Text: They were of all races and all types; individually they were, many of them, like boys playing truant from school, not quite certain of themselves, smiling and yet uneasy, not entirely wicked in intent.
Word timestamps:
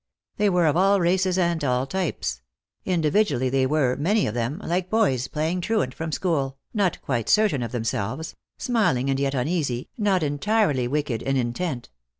They 0.37 0.49
were 0.49 0.65
of 0.65 0.75
all 0.75 0.99
races 0.99 1.37
and 1.37 1.63
all 1.63 1.85
types; 1.85 2.41
individually 2.85 3.49
they 3.51 3.67
were, 3.67 3.95
many 3.95 4.25
of 4.25 4.33
them, 4.33 4.59
like 4.65 4.89
boys 4.89 5.27
playing 5.27 5.61
truant 5.61 5.93
from 5.93 6.11
school, 6.11 6.57
not 6.73 6.99
quite 7.03 7.29
certain 7.29 7.61
of 7.61 7.71
themselves, 7.71 8.35
smiling 8.57 9.11
and 9.11 9.19
yet 9.19 9.35
uneasy, 9.35 9.89
not 9.99 10.23
entirely 10.23 10.87
wicked 10.87 11.21
in 11.21 11.37
intent. 11.37 11.89